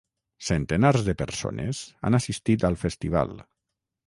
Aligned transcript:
Centenars 0.45 1.03
de 1.09 1.15
persones 1.19 1.83
han 2.09 2.19
assistit 2.21 2.67
al 2.71 2.79
festival. 2.87 3.37